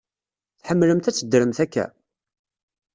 [0.59, 1.85] Tḥemmlemt ad teddremt akka?